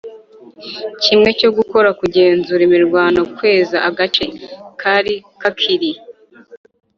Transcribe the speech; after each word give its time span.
kimwe 1.03 1.29
cyo 1.39 1.49
gukora 1.57 1.89
kugenzura 1.99 2.61
imirwano 2.67 3.19
kweza 3.35 3.77
agace 3.89 4.25
kari 4.81 5.15
kakiri 5.41 5.91